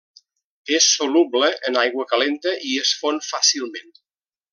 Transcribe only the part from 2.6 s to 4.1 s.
i es fon fàcilment.